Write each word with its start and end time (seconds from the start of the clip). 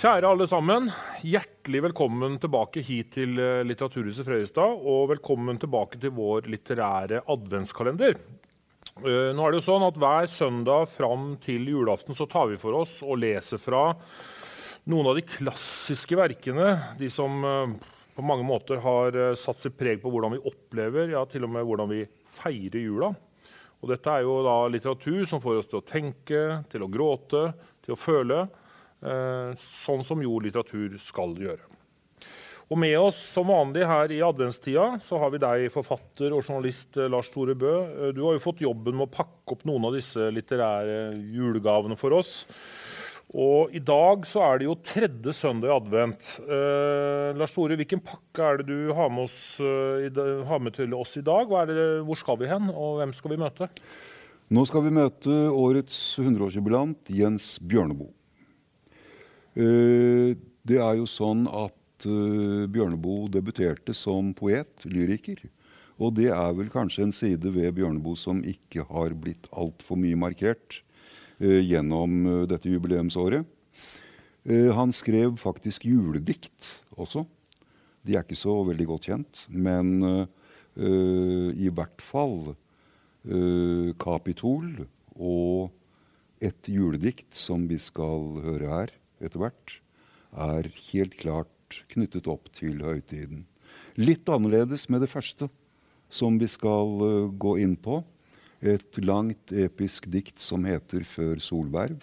Kjære 0.00 0.28
alle 0.32 0.46
sammen. 0.48 0.86
Hjertelig 1.28 1.82
velkommen 1.90 2.38
tilbake 2.40 2.80
hit 2.80 3.10
til 3.18 3.34
eh, 3.36 3.58
Litteraturhuset 3.68 4.24
Frøyestad. 4.24 4.78
Og 4.88 5.10
velkommen 5.10 5.58
tilbake 5.60 5.98
til 6.00 6.14
vår 6.16 6.46
litterære 6.48 7.18
adventskalender. 7.28 8.16
Uh, 9.04 9.28
nå 9.36 9.44
er 9.44 9.52
det 9.52 9.58
jo 9.58 9.66
sånn 9.66 9.84
at 9.84 9.98
Hver 10.00 10.30
søndag 10.32 10.86
fram 10.88 11.34
til 11.44 11.68
julaften 11.68 12.16
så 12.16 12.24
tar 12.32 12.48
vi 12.48 12.56
for 12.62 12.78
oss 12.78 12.94
og 13.04 13.20
leser 13.20 13.60
fra 13.60 13.90
noen 14.88 15.10
av 15.10 15.20
de 15.20 15.26
klassiske 15.34 16.16
verkene. 16.16 16.70
De 16.96 17.12
som 17.12 17.44
uh, 17.44 17.76
på 18.16 18.24
mange 18.24 18.46
måter 18.48 18.80
har 18.80 19.20
satt 19.36 19.60
sitt 19.60 19.76
preg 19.76 20.00
på 20.00 20.14
hvordan 20.14 20.38
vi 20.38 20.40
opplever, 20.48 21.12
ja, 21.12 21.26
til 21.28 21.44
og 21.44 21.52
med 21.58 21.68
hvordan 21.68 21.92
vi 21.92 22.06
feirer 22.40 22.80
jula. 22.86 23.12
Og 23.84 23.92
dette 23.92 24.16
er 24.16 24.24
jo 24.24 24.40
da 24.48 24.56
litteratur 24.72 25.28
som 25.28 25.44
får 25.44 25.60
oss 25.60 25.68
til 25.68 25.82
å 25.82 25.86
tenke, 25.92 26.42
til 26.72 26.88
å 26.88 26.88
gråte, 26.88 27.50
til 27.84 27.98
å 27.98 28.00
føle. 28.00 28.46
Eh, 29.00 29.52
sånn 29.56 30.04
som 30.04 30.22
jo 30.22 30.38
litteratur 30.44 30.98
skal 31.00 31.36
gjøre. 31.40 31.70
Og 32.70 32.78
med 32.78 32.94
oss 33.02 33.18
som 33.32 33.48
vanlig 33.50 33.82
her 33.88 34.12
i 34.14 34.20
adventstida 34.22 35.00
så 35.02 35.18
har 35.18 35.32
vi 35.34 35.40
deg, 35.42 35.64
forfatter 35.74 36.30
og 36.30 36.44
journalist 36.44 36.94
eh, 37.00 37.08
Lars 37.10 37.30
Tore 37.32 37.56
Bø. 37.58 37.72
Eh, 37.88 38.12
du 38.14 38.22
har 38.22 38.36
jo 38.36 38.44
fått 38.44 38.62
jobben 38.62 38.94
med 38.94 39.08
å 39.08 39.14
pakke 39.16 39.56
opp 39.56 39.64
noen 39.66 39.88
av 39.88 39.96
disse 39.96 40.28
litterære 40.30 41.16
julegavene 41.34 41.98
for 41.98 42.14
oss. 42.20 42.44
Og 43.30 43.74
i 43.74 43.82
dag 43.82 44.22
så 44.26 44.44
er 44.46 44.60
det 44.60 44.68
jo 44.68 44.76
tredje 44.86 45.34
søndag 45.34 45.70
i 45.70 45.74
advent. 45.74 46.30
Eh, 46.44 47.32
Lars 47.40 47.56
Tore, 47.56 47.78
hvilken 47.80 48.04
pakke 48.06 48.46
er 48.46 48.62
det 48.62 48.68
du 48.70 48.94
har 48.94 49.10
med, 49.10 49.26
oss, 49.26 49.58
har 49.58 50.62
med 50.62 50.78
til 50.78 50.94
oss 50.98 51.16
i 51.18 51.26
dag? 51.26 51.50
Det, 51.70 51.90
hvor 52.06 52.22
skal 52.22 52.38
vi 52.38 52.50
hen, 52.50 52.70
og 52.70 53.02
hvem 53.02 53.16
skal 53.18 53.34
vi 53.34 53.42
møte? 53.42 53.70
Nå 54.50 54.66
skal 54.66 54.86
vi 54.86 54.94
møte 54.94 55.42
årets 55.50 55.98
100-årsjubilant 56.22 57.10
Jens 57.18 57.56
Bjørneboe. 57.62 58.14
Eh, 59.60 60.36
det 60.64 60.78
er 60.80 60.98
jo 61.00 61.06
sånn 61.08 61.44
at 61.48 62.06
eh, 62.08 62.66
Bjørneboe 62.70 63.30
debuterte 63.32 63.94
som 63.96 64.32
poet, 64.36 64.86
lyriker. 64.88 65.42
Og 66.00 66.14
det 66.16 66.30
er 66.32 66.54
vel 66.56 66.70
kanskje 66.72 67.04
en 67.04 67.14
side 67.14 67.52
ved 67.52 67.74
Bjørneboe 67.76 68.16
som 68.16 68.40
ikke 68.46 68.86
har 68.88 69.16
blitt 69.18 69.50
altfor 69.52 70.00
mye 70.00 70.18
markert 70.20 70.80
eh, 71.42 71.60
gjennom 71.60 72.46
dette 72.48 72.70
jubileumsåret. 72.72 73.56
Han 74.48 74.88
skrev 74.96 75.34
faktisk 75.36 75.82
juledikt 75.84 76.64
også. 76.96 77.26
De 78.08 78.14
er 78.16 78.24
ikke 78.24 78.38
så 78.40 78.54
veldig 78.64 78.86
godt 78.88 79.10
kjent, 79.10 79.42
men 79.52 80.00
uh, 80.00 81.50
i 81.52 81.68
hvert 81.68 82.00
fall 82.00 82.54
uh, 82.54 83.90
Kapitol 84.00 84.86
og 85.12 85.68
et 86.40 86.72
juledikt 86.72 87.36
som 87.36 87.68
vi 87.68 87.76
skal 87.84 88.40
høre 88.40 88.72
her 88.72 88.96
etter 89.20 89.42
hvert, 89.42 89.80
er 90.30 90.70
helt 90.92 91.16
klart 91.20 91.84
knyttet 91.90 92.28
opp 92.30 92.48
til 92.56 92.80
høytiden. 92.82 93.44
Litt 94.00 94.28
annerledes 94.30 94.88
med 94.90 95.00
det 95.04 95.10
første, 95.10 95.48
som 96.10 96.38
vi 96.40 96.48
skal 96.50 97.02
uh, 97.02 97.28
gå 97.30 97.58
inn 97.62 97.76
på. 97.78 98.04
Et 98.60 98.98
langt, 99.04 99.52
episk 99.52 100.06
dikt 100.12 100.38
som 100.42 100.64
heter 100.68 101.04
'Før 101.06 101.36
solverv'. 101.40 102.00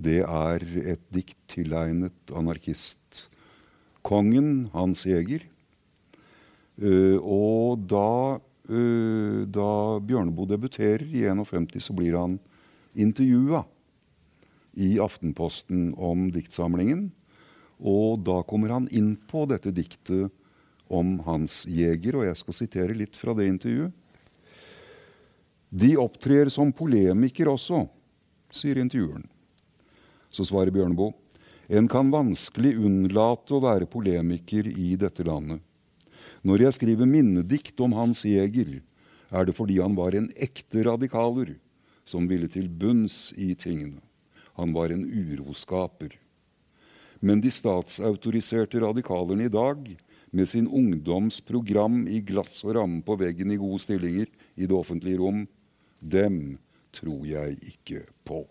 Det 0.00 0.20
er 0.24 0.60
et 0.94 1.12
dikt 1.12 1.36
tilegnet 1.48 2.30
anarkistkongen 2.32 4.68
Hans 4.72 5.06
Eger. 5.06 5.40
Uh, 6.80 7.18
og 7.20 7.78
da, 7.88 8.40
uh, 8.70 9.44
da 9.44 9.98
Bjørneboe 10.00 10.46
debuterer 10.48 11.02
i 11.04 11.24
51, 11.28 11.80
så 11.80 11.92
blir 11.92 12.16
han 12.16 12.38
intervjua 12.94 13.64
i 14.80 14.96
Aftenposten 15.02 15.92
om 16.00 16.28
diktsamlingen. 16.32 17.10
Og 17.80 18.20
da 18.24 18.40
kommer 18.48 18.72
han 18.74 18.88
inn 18.92 19.14
på 19.30 19.46
dette 19.48 19.72
diktet 19.72 20.32
om 20.90 21.18
Hans 21.24 21.62
Jæger, 21.70 22.18
og 22.18 22.26
jeg 22.26 22.38
skal 22.40 22.56
sitere 22.56 22.96
litt 22.96 23.16
fra 23.16 23.34
det 23.36 23.46
intervjuet. 23.48 23.94
De 25.70 25.94
opptrer 26.02 26.50
som 26.50 26.72
polemiker 26.74 27.52
også, 27.52 27.84
sier 28.50 28.80
intervjueren. 28.82 29.28
Så 30.34 30.48
svarer 30.48 30.74
Bjørneboe. 30.74 31.14
En 31.70 31.86
kan 31.86 32.10
vanskelig 32.10 32.74
unnlate 32.82 33.54
å 33.54 33.62
være 33.62 33.86
polemiker 33.86 34.66
i 34.66 34.96
dette 34.98 35.22
landet. 35.26 35.60
Når 36.42 36.64
jeg 36.64 36.76
skriver 36.80 37.06
minnedikt 37.06 37.78
om 37.84 37.94
Hans 37.94 38.24
Jæger, 38.26 38.80
er 39.30 39.46
det 39.46 39.54
fordi 39.54 39.78
han 39.78 39.94
var 39.94 40.16
en 40.18 40.26
ekte 40.34 40.82
radikaler 40.88 41.54
som 42.08 42.26
ville 42.26 42.50
til 42.50 42.66
bunns 42.66 43.28
i 43.38 43.52
tingene. 43.54 44.00
Han 44.58 44.74
var 44.76 44.92
en 44.94 45.04
uroskaper. 45.06 46.16
Men 47.20 47.42
de 47.44 47.52
statsautoriserte 47.52 48.80
radikalerne 48.80 49.46
i 49.46 49.52
dag, 49.52 49.90
med 50.30 50.46
sin 50.48 50.68
ungdomsprogram 50.68 52.04
i 52.08 52.20
glass 52.22 52.62
og 52.64 52.76
ramme 52.78 53.02
på 53.02 53.16
veggen 53.18 53.50
i 53.50 53.58
gode 53.58 53.82
stillinger 53.82 54.30
i 54.54 54.68
det 54.68 54.76
offentlige 54.76 55.18
rom, 55.18 55.42
dem 56.00 56.58
tror 56.94 57.26
jeg 57.26 57.58
ikke 57.66 58.04
på. 58.26 58.44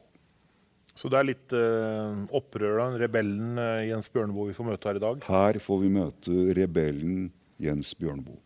Så 0.99 1.07
det 1.07 1.19
er 1.21 1.29
litt 1.29 1.55
uh, 1.55 2.27
opprør, 2.35 2.81
da? 2.81 2.87
Rebellen 2.99 3.55
uh, 3.55 3.87
Jens 3.87 4.11
Bjørneboe 4.11 4.49
vi 4.49 4.57
får 4.57 4.67
møte 4.67 4.89
her 4.89 4.99
i 4.99 5.03
dag? 5.05 5.23
Her 5.29 5.61
får 5.63 5.81
vi 5.85 5.93
møte 5.95 6.37
rebellen 6.57 7.29
Jens 7.63 7.93
Bjørneboe. 7.95 8.41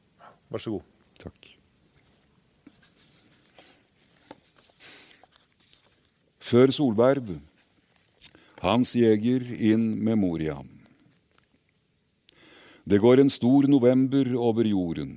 Vær 0.53 0.61
så 0.61 0.75
god. 0.75 0.85
Takk. 1.25 1.53
Før 6.43 6.73
solverv 6.75 7.29
hans 8.59 8.89
Jæger 8.99 9.45
in 9.63 9.83
memoriam. 10.03 10.67
Det 12.83 12.99
går 12.99 13.21
en 13.21 13.31
stor 13.31 13.67
november 13.71 14.27
over 14.35 14.67
jorden. 14.67 15.13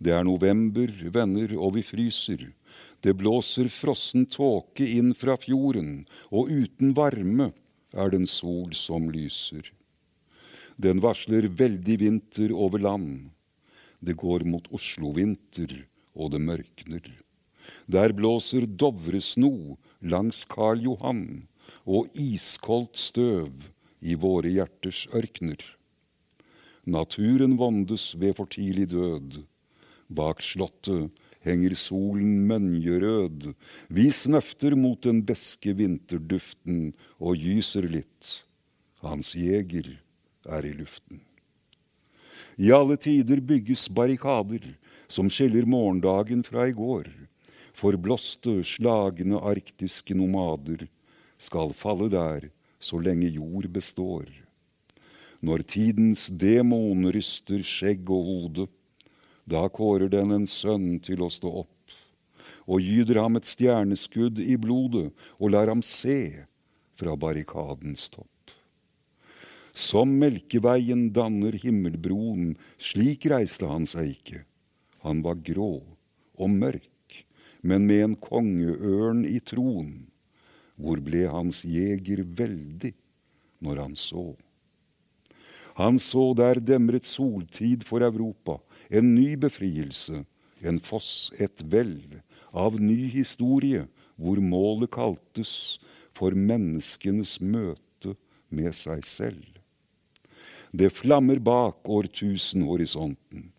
Det 0.00 0.14
er 0.16 0.24
november, 0.24 0.88
venner, 1.12 1.52
og 1.60 1.74
vi 1.76 1.84
fryser. 1.84 2.46
Det 3.04 3.12
blåser 3.16 3.68
frossen 3.68 4.24
tåke 4.32 4.88
inn 4.88 5.12
fra 5.12 5.36
fjorden, 5.36 6.06
og 6.32 6.48
uten 6.48 6.96
varme 6.96 7.50
er 7.92 8.08
det 8.08 8.22
en 8.22 8.30
sol 8.38 8.72
som 8.72 9.12
lyser. 9.12 9.68
Den 10.80 11.04
varsler 11.04 11.48
veldig 11.60 12.00
vinter 12.00 12.56
over 12.56 12.80
land. 12.88 13.28
Det 14.00 14.16
går 14.16 14.48
mot 14.48 14.72
Oslo-vinter, 14.72 15.82
og 16.16 16.32
det 16.32 16.40
mørkner. 16.40 17.04
Der 17.86 18.12
blåser 18.16 18.66
Dovresno 18.66 19.76
langs 20.00 20.44
Karl 20.44 20.82
Johan 20.84 21.46
og 21.84 22.10
iskoldt 22.14 22.98
støv 22.98 23.66
i 24.00 24.14
våre 24.14 24.50
hjerters 24.52 25.06
ørkner. 25.14 25.58
Naturen 26.86 27.56
vondes 27.58 28.12
ved 28.20 28.36
for 28.38 28.50
tidlig 28.50 28.90
død. 28.92 29.42
Bak 30.06 30.42
slottet 30.42 31.10
henger 31.42 31.74
solen 31.78 32.46
mønjerød. 32.46 33.52
Vi 33.90 34.10
snøfter 34.14 34.76
mot 34.78 35.02
den 35.02 35.24
beske 35.26 35.74
vinterduften 35.78 36.92
og 37.18 37.38
gyser 37.42 37.88
litt. 37.90 38.42
Hans 39.02 39.34
jeger 39.38 39.96
er 40.46 40.66
i 40.66 40.74
luften. 40.78 41.22
I 42.56 42.70
alle 42.72 42.96
tider 42.96 43.42
bygges 43.44 43.88
barrikader 43.92 44.64
som 45.12 45.28
skiller 45.32 45.66
morgendagen 45.68 46.42
fra 46.46 46.68
i 46.70 46.74
går. 46.76 47.10
Forblåste, 47.76 48.62
slagne 48.64 49.36
arktiske 49.36 50.14
nomader 50.16 50.86
skal 51.36 51.74
falle 51.76 52.08
der 52.08 52.48
så 52.80 52.96
lenge 53.02 53.28
jord 53.34 53.68
består. 53.68 54.24
Når 55.44 55.64
tidens 55.68 56.30
demon 56.32 57.04
ryster 57.12 57.60
skjegg 57.60 58.08
og 58.08 58.30
hode, 58.30 58.66
da 59.44 59.66
kårer 59.68 60.08
den 60.08 60.32
en 60.32 60.46
sønn 60.48 60.96
til 61.04 61.20
å 61.22 61.28
stå 61.30 61.52
opp, 61.66 61.92
og 62.64 62.80
gyder 62.80 63.20
ham 63.22 63.36
et 63.36 63.46
stjerneskudd 63.46 64.40
i 64.40 64.56
blodet 64.58 65.10
og 65.36 65.52
lar 65.52 65.68
ham 65.70 65.84
se 65.84 66.46
fra 66.96 67.12
barrikadens 67.20 68.08
topp. 68.08 68.32
Som 69.76 70.16
Melkeveien 70.16 71.10
danner 71.12 71.52
himmelbroen, 71.60 72.54
slik 72.80 73.28
reiste 73.28 73.68
han 73.68 73.84
seg 73.84 74.14
ikke. 74.16 74.40
Han 75.04 75.20
var 75.20 75.44
grå 75.44 75.74
og 75.84 76.48
mørk, 76.56 76.95
men 77.66 77.86
med 77.88 78.04
en 78.04 78.18
kongeørn 78.28 79.24
i 79.28 79.40
troen 79.42 80.06
hvor 80.76 81.00
ble 81.00 81.24
hans 81.32 81.62
jeger 81.64 82.22
veldig 82.38 82.92
når 83.64 83.80
han 83.82 83.96
så? 83.98 84.28
Han 85.76 85.98
så 86.00 86.30
der 86.36 86.60
demret 86.60 87.04
soltid 87.08 87.84
for 87.84 88.04
Europa, 88.04 88.56
en 88.88 89.14
ny 89.14 89.34
befrielse, 89.40 90.22
en 90.64 90.78
foss, 90.80 91.32
et 91.36 91.60
vel, 91.72 91.98
av 92.56 92.78
ny 92.80 93.10
historie, 93.12 93.84
hvor 94.16 94.40
målet 94.40 94.92
kaltes 94.96 95.76
for 96.16 96.32
menneskenes 96.32 97.36
møte 97.44 98.14
med 98.48 98.72
seg 98.76 99.04
selv. 99.04 99.44
Det 100.72 100.88
flammer 100.92 101.40
bak 101.40 101.88
årtusenhorisonten. 101.88 103.50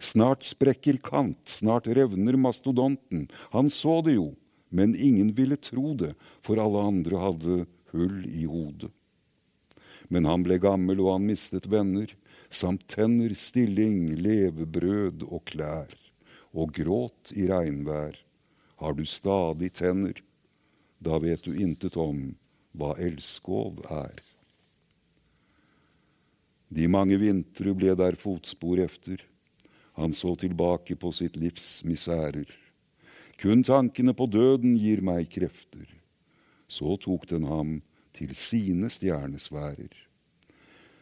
Snart 0.00 0.46
sprekker 0.46 0.96
Kant, 1.04 1.42
snart 1.44 1.86
revner 1.86 2.38
mastodonten. 2.40 3.28
Han 3.52 3.68
så 3.70 4.00
det 4.02 4.16
jo, 4.16 4.30
men 4.72 4.96
ingen 4.96 5.34
ville 5.36 5.58
tro 5.60 5.92
det, 5.94 6.14
for 6.40 6.60
alle 6.62 6.86
andre 6.88 7.20
hadde 7.20 7.58
hull 7.92 8.24
i 8.26 8.46
hodet. 8.48 8.90
men 10.10 10.26
han 10.26 10.42
ble 10.42 10.56
gammel 10.58 10.98
og 11.04 11.12
han 11.14 11.26
mistet 11.28 11.68
venner, 11.70 12.10
samt 12.50 12.88
tenner, 12.90 13.30
stilling, 13.38 14.08
levebrød 14.18 15.22
og 15.28 15.44
klær, 15.52 15.92
og 16.50 16.72
gråt 16.74 17.30
i 17.38 17.46
regnvær. 17.46 18.18
Har 18.82 18.96
du 18.98 19.04
stadig 19.06 19.70
tenner, 19.78 20.18
da 20.98 21.20
vet 21.22 21.44
du 21.46 21.54
intet 21.54 21.94
om 22.00 22.32
hva 22.74 22.96
elskov 22.98 23.84
er. 23.86 24.18
De 26.70 26.86
mange 26.90 27.18
vintre 27.18 27.74
ble 27.74 27.94
der 27.98 28.18
fotspor 28.18 28.82
efter, 28.82 29.22
han 30.00 30.12
så 30.16 30.34
tilbake 30.40 30.96
på 30.96 31.12
sitt 31.12 31.36
livs 31.36 31.82
misærer. 31.84 32.48
Kun 33.40 33.64
tankene 33.64 34.14
på 34.16 34.26
døden 34.28 34.76
gir 34.80 35.00
meg 35.04 35.30
krefter. 35.32 35.86
Så 36.68 36.96
tok 37.00 37.26
den 37.30 37.46
ham 37.48 37.80
til 38.16 38.34
sine 38.36 38.90
stjernesfærer. 38.92 39.90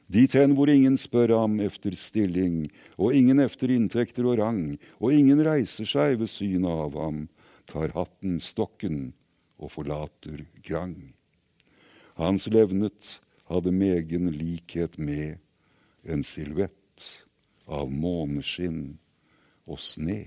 Dit 0.08 0.32
hen 0.38 0.54
hvor 0.56 0.70
ingen 0.72 0.96
spør 0.96 1.34
ham 1.36 1.58
efter 1.60 1.92
stilling, 1.92 2.62
og 2.96 3.12
ingen 3.12 3.42
efter 3.44 3.68
inntekter 3.74 4.24
og 4.24 4.38
rang, 4.40 4.78
og 5.02 5.12
ingen 5.12 5.42
reiser 5.44 5.88
seg 5.88 6.16
ved 6.22 6.30
synet 6.32 6.70
av 6.70 6.96
ham, 6.96 7.26
tar 7.68 7.92
hatten 7.92 8.38
stokken 8.40 9.10
og 9.60 9.74
forlater 9.74 10.46
grang. 10.64 11.12
Hans 12.16 12.48
levnet 12.48 13.18
hadde 13.50 13.74
megen 13.74 14.32
likhet 14.32 14.96
med 14.98 15.36
en 16.08 16.24
silhuett 16.24 16.77
av 17.68 17.92
måneskinn 17.92 18.98
og 19.68 19.80
sne. 19.80 20.24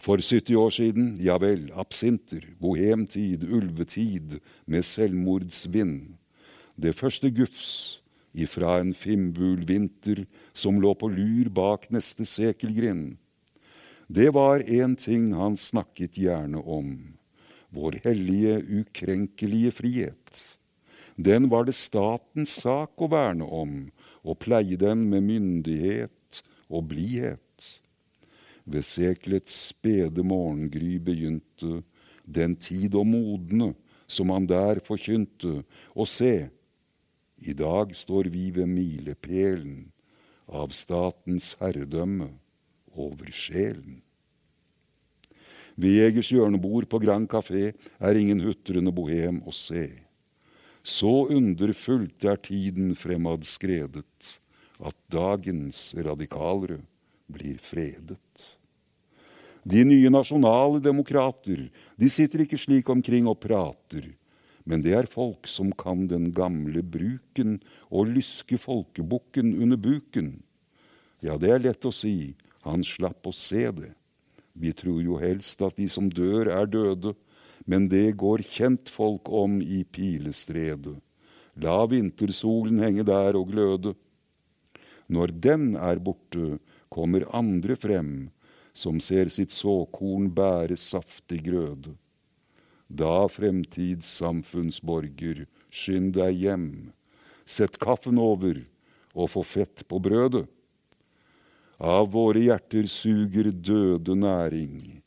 For 0.00 0.16
70 0.16 0.56
år 0.56 0.72
siden, 0.72 1.08
ja 1.20 1.36
vel, 1.40 1.68
absinter, 1.76 2.46
bohemtid, 2.60 3.44
ulvetid 3.44 4.38
med 4.64 4.86
selvmordsvind. 4.88 6.14
Det 6.80 6.94
første 6.96 7.28
gufs 7.36 8.00
ifra 8.32 8.78
en 8.80 8.94
fimbul 8.96 9.66
vinter 9.68 10.24
som 10.56 10.80
lå 10.80 10.94
på 10.96 11.10
lur 11.12 11.50
bak 11.52 11.90
neste 11.92 12.24
sekelgrind. 12.24 13.18
Det 14.08 14.30
var 14.34 14.64
én 14.64 14.96
ting 14.96 15.34
han 15.36 15.56
snakket 15.56 16.16
gjerne 16.18 16.58
om, 16.64 16.94
vår 17.70 18.00
hellige, 18.04 18.56
ukrenkelige 18.80 19.70
frihet. 19.70 20.40
Den 21.14 21.50
var 21.52 21.68
det 21.68 21.76
statens 21.76 22.56
sak 22.62 22.96
å 22.96 23.10
verne 23.12 23.44
om, 23.44 23.74
og 24.24 24.38
pleie 24.42 24.78
den 24.80 25.06
med 25.10 25.24
myndighet 25.26 26.42
og 26.68 26.88
blidhet. 26.92 27.38
Ved 28.64 28.84
seklets 28.86 29.54
spede 29.70 30.22
morgengry 30.22 30.98
begynte 31.02 31.80
den 32.24 32.56
tid 32.60 32.94
å 32.94 33.04
modne 33.06 33.72
som 34.10 34.30
han 34.34 34.46
der 34.50 34.82
forkynte, 34.84 35.62
og 35.94 36.08
se, 36.10 36.50
i 37.40 37.54
dag 37.56 37.94
står 37.96 38.28
vi 38.34 38.50
ved 38.52 38.68
milepælen 38.68 39.88
av 40.50 40.74
statens 40.76 41.54
herredømme 41.60 42.28
over 42.98 43.30
sjelen. 43.32 44.00
Ved 45.80 45.96
Jegers 45.96 46.28
hjørnebord 46.34 46.88
på 46.90 46.98
Grand 47.00 47.30
Café 47.30 47.70
er 47.72 48.18
ingen 48.18 48.42
hutrende 48.44 48.92
bohem 48.92 49.40
å 49.46 49.54
se. 49.54 49.86
Så 50.90 51.28
underfullt 51.30 52.24
er 52.26 52.40
tiden 52.42 52.94
fremad 52.98 53.44
skredet 53.46 54.40
at 54.80 54.96
dagens 55.12 55.92
radikalere 55.94 56.80
blir 57.30 57.60
fredet. 57.62 58.56
De 59.62 59.84
nye 59.84 60.10
nasjonale 60.10 60.80
demokrater, 60.82 61.66
de 62.00 62.08
sitter 62.10 62.42
ikke 62.46 62.58
slik 62.58 62.88
omkring 62.90 63.28
og 63.30 63.38
prater, 63.44 64.08
men 64.64 64.82
det 64.82 64.96
er 64.96 65.10
folk 65.10 65.46
som 65.50 65.70
kan 65.76 66.06
den 66.10 66.30
gamle 66.34 66.82
bruken 66.82 67.58
og 67.90 68.10
lyske 68.16 68.58
folkebukken 68.58 69.52
under 69.60 69.78
buken. 69.80 70.38
Ja, 71.20 71.36
det 71.36 71.52
er 71.52 71.64
lett 71.68 71.86
å 71.86 71.92
si, 71.94 72.32
han 72.64 72.82
slapp 72.84 73.28
å 73.28 73.36
se 73.36 73.68
det. 73.76 73.92
Vi 74.56 74.72
tror 74.76 75.04
jo 75.04 75.20
helst 75.20 75.60
at 75.62 75.76
de 75.78 75.86
som 75.92 76.08
dør, 76.10 76.50
er 76.50 76.66
døde, 76.66 77.14
men 77.70 77.86
det 77.92 78.18
går 78.18 78.42
kjentfolk 78.42 79.30
om 79.30 79.60
i 79.62 79.84
pilestredet. 79.84 80.96
La 81.62 81.86
vintersolen 81.86 82.80
henge 82.82 83.04
der 83.06 83.36
og 83.38 83.52
gløde. 83.52 83.94
Når 85.10 85.26
den 85.46 85.74
er 85.78 85.98
borte, 86.02 86.58
kommer 86.90 87.26
andre 87.36 87.76
frem, 87.78 88.30
som 88.74 89.00
ser 89.02 89.28
sitt 89.30 89.52
såkorn 89.54 90.30
bære 90.34 90.76
saftig 90.78 91.42
grøde. 91.46 91.94
Da, 92.90 93.28
fremtidssamfunnsborger, 93.30 95.46
skynd 95.70 96.14
deg 96.16 96.34
hjem, 96.42 96.92
sett 97.46 97.78
kaffen 97.82 98.18
over 98.18 98.64
og 99.14 99.30
få 99.30 99.42
fett 99.46 99.86
på 99.86 99.98
brødet. 100.02 100.48
Av 101.80 102.10
våre 102.12 102.40
hjerter 102.44 102.86
suger 102.90 103.50
døde 103.54 104.14
næring, 104.18 105.00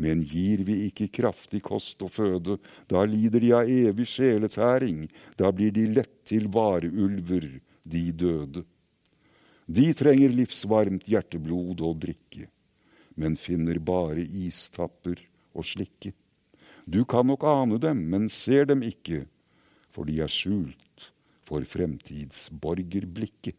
men 0.00 0.22
gir 0.24 0.64
vi 0.64 0.86
ikke 0.88 1.10
kraftig 1.20 1.62
kost 1.66 2.00
og 2.06 2.14
føde, 2.14 2.56
da 2.88 3.04
lider 3.04 3.44
de 3.44 3.50
av 3.56 3.70
evig 3.70 4.08
sjeletæring, 4.08 5.04
da 5.36 5.52
blir 5.52 5.74
de 5.76 5.88
lett 6.00 6.14
til 6.24 6.48
vareulver, 6.52 7.48
de 7.84 8.06
døde. 8.12 8.64
De 9.70 9.92
trenger 9.94 10.32
livsvarmt 10.34 11.06
hjerteblod 11.10 11.84
og 11.84 12.00
drikke 12.02 12.48
men 13.20 13.36
finner 13.36 13.80
bare 13.82 14.22
istapper 14.22 15.20
og 15.56 15.66
slikke. 15.66 16.12
Du 16.86 17.04
kan 17.04 17.26
nok 17.28 17.44
ane 17.46 17.78
dem, 17.82 18.04
men 18.10 18.28
ser 18.32 18.66
dem 18.70 18.82
ikke, 18.86 19.24
for 19.92 20.08
de 20.08 20.20
er 20.24 20.30
skjult 20.30 21.10
for 21.46 21.66
fremtidsborgerblikket. 21.66 23.58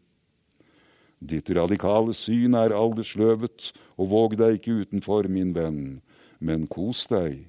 Ditt 1.22 1.52
radikale 1.54 2.14
syn 2.16 2.56
er 2.58 2.74
aldersløvet, 2.74 3.70
og 3.94 4.10
våg 4.10 4.34
deg 4.40 4.58
ikke 4.58 4.80
utenfor, 4.82 5.28
min 5.30 5.52
venn, 5.54 6.00
men 6.42 6.66
kos 6.66 7.06
deg 7.10 7.44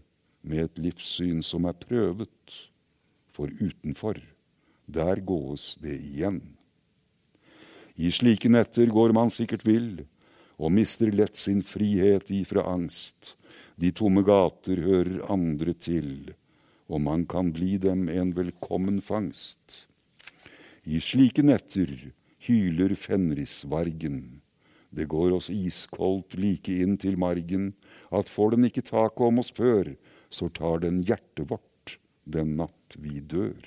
med 0.46 0.68
et 0.68 0.82
livssyn 0.86 1.42
som 1.46 1.66
er 1.66 1.78
prøvet, 1.82 2.58
for 3.34 3.50
utenfor, 3.50 4.20
der 4.86 5.22
gåes 5.26 5.74
det 5.82 5.96
igjen. 5.98 6.42
I 7.98 8.12
slike 8.14 8.52
netter 8.52 8.92
går 8.94 9.14
man 9.18 9.34
sikkert 9.34 9.66
vill, 9.66 10.04
og 10.62 10.74
mister 10.76 11.10
lett 11.10 11.38
sin 11.40 11.64
frihet 11.66 12.30
ifra 12.34 12.66
angst. 12.70 13.34
De 13.82 13.90
tomme 13.96 14.22
gater 14.26 14.82
hører 14.86 15.24
andre 15.34 15.74
til, 15.74 16.34
og 16.86 17.02
man 17.02 17.26
kan 17.26 17.50
bli 17.56 17.80
dem 17.82 18.06
en 18.14 18.36
velkommen 18.38 19.02
fangst. 19.02 19.88
I 20.86 21.02
slike 21.02 21.42
netter 21.42 21.90
hyler 22.46 22.94
fenrisvargen. 23.00 24.43
Det 24.94 25.08
går 25.10 25.34
oss 25.40 25.50
iskoldt 25.50 26.38
like 26.38 26.74
inn 26.84 26.98
til 27.02 27.18
margen, 27.18 27.72
at 28.14 28.30
får 28.30 28.54
den 28.54 28.68
ikke 28.70 28.86
taket 28.86 29.26
om 29.26 29.42
oss 29.42 29.50
før, 29.56 29.96
så 30.30 30.50
tar 30.54 30.84
den 30.86 31.02
hjertet 31.02 31.50
vårt 31.50 31.98
den 32.30 32.56
natt 32.60 32.98
vi 33.02 33.20
dør. 33.20 33.58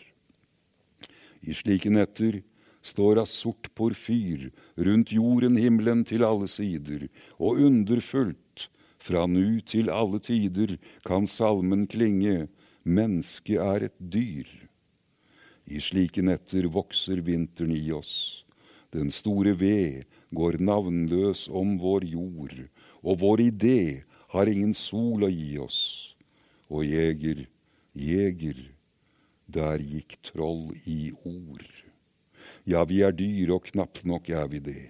I 1.43 1.55
slike 1.55 1.91
netter 1.93 2.41
står 2.87 3.21
av 3.23 3.29
sort 3.31 3.73
porfyr 3.75 4.49
rundt 4.87 5.13
jorden, 5.15 5.59
himmelen 5.59 6.05
til 6.07 6.25
alle 6.27 6.49
sider, 6.51 7.09
og 7.39 7.63
underfullt, 7.67 8.69
fra 9.03 9.27
nu 9.31 9.61
til 9.63 9.91
alle 9.93 10.19
tider, 10.23 10.77
kan 11.07 11.27
salmen 11.31 11.87
klinge, 11.91 12.49
mennesket 12.83 13.61
er 13.63 13.87
et 13.91 13.99
dyr. 13.99 14.49
I 15.67 15.83
slike 15.83 16.23
netter 16.23 16.67
vokser 16.71 17.23
vinteren 17.27 17.75
i 17.75 17.85
oss. 17.95 18.46
Den 18.97 19.11
store 19.13 19.53
ved 19.61 20.07
går 20.33 20.57
navnløs 20.65 21.51
om 21.53 21.75
vår 21.83 22.07
jord, 22.09 22.55
og 23.05 23.19
vår 23.21 23.43
idé 23.45 23.81
har 24.33 24.49
ingen 24.49 24.73
sol 24.73 25.27
å 25.27 25.29
gi 25.29 25.59
oss. 25.61 25.81
Og 26.73 26.87
jeger, 26.89 27.43
jeger, 27.93 28.63
der 29.53 29.83
gikk 29.85 30.17
troll 30.25 30.71
i 30.89 31.11
ord. 31.29 31.67
Ja, 32.65 32.87
vi 32.89 33.03
er 33.05 33.13
dyr, 33.13 33.53
og 33.59 33.69
knapt 33.69 34.07
nok 34.09 34.31
er 34.33 34.49
vi 34.49 34.63
det. 34.65 34.85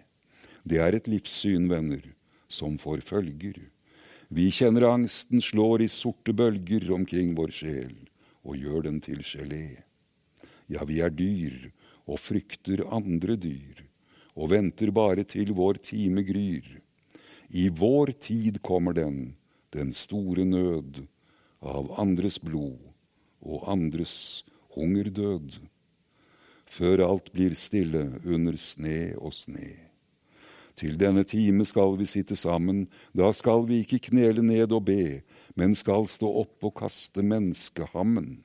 Det 0.62 0.78
er 0.82 0.94
et 0.94 1.10
livssyn, 1.10 1.66
venner, 1.70 2.04
som 2.46 2.78
får 2.78 3.02
følger. 3.10 3.58
Vi 4.30 4.46
kjenner 4.54 4.86
angsten 4.92 5.42
slår 5.42 5.82
i 5.82 5.90
sorte 5.90 6.34
bølger 6.36 6.92
omkring 6.94 7.34
vår 7.38 7.54
sjel 7.58 7.96
og 8.46 8.54
gjør 8.54 8.86
den 8.86 9.02
til 9.02 9.18
gelé. 9.26 9.82
Ja, 10.70 10.86
vi 10.86 11.02
er 11.02 11.10
dyr 11.10 11.72
og 12.06 12.22
frykter 12.22 12.84
andre 12.94 13.34
dyr 13.38 13.85
og 14.36 14.52
venter 14.52 14.92
bare 14.92 15.24
til 15.24 15.54
vår 15.56 15.80
time 15.80 16.24
gryr. 16.26 16.66
I 17.48 17.68
vår 17.72 18.12
tid 18.20 18.60
kommer 18.62 18.92
den, 18.96 19.36
den 19.72 19.92
store 19.96 20.44
nød, 20.44 21.06
av 21.66 21.88
andres 21.98 22.36
blod 22.38 22.76
og 23.40 23.64
andres 23.72 24.44
hungerdød 24.76 25.56
før 26.66 27.02
alt 27.06 27.30
blir 27.32 27.54
stille 27.56 28.02
under 28.26 28.56
sne 28.58 29.14
og 29.16 29.34
sne. 29.36 29.70
Til 30.76 30.98
denne 31.00 31.22
time 31.24 31.64
skal 31.64 31.94
vi 31.96 32.04
sitte 32.10 32.36
sammen, 32.36 32.84
da 33.16 33.30
skal 33.32 33.64
vi 33.68 33.80
ikke 33.80 34.10
knele 34.10 34.42
ned 34.44 34.74
og 34.76 34.84
be, 34.90 35.22
men 35.56 35.72
skal 35.78 36.04
stå 36.10 36.28
opp 36.42 36.66
og 36.68 36.74
kaste 36.82 37.24
menneskehammen. 37.24 38.42